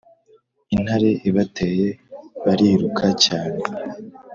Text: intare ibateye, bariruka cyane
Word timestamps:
intare 0.75 1.09
ibateye, 1.29 1.87
bariruka 2.45 3.05
cyane 3.25 3.61